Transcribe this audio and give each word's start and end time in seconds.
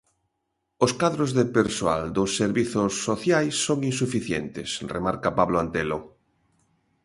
Os 0.85 0.91
cadros 1.01 1.31
de 1.37 1.45
persoal 1.57 2.03
dos 2.17 2.31
servizos 2.39 2.91
sociais 3.07 3.53
son 3.65 3.79
insuficientes, 3.91 4.69
remarca 4.95 5.35
Pablo 5.39 5.57
Antelo. 5.63 5.99